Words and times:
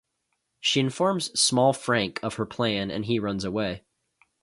She 0.59 0.79
informs 0.79 1.39
Small 1.39 1.73
Frank 1.73 2.19
of 2.23 2.33
her 2.37 2.45
plan 2.47 2.89
and 2.89 3.05
he 3.05 3.19
runs 3.19 3.43
away. 3.43 3.83